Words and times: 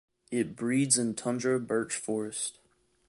It 0.31 0.55
breeds 0.55 0.97
in 0.97 1.13
tundra 1.13 1.59
birch 1.59 1.95
forest. 1.95 2.57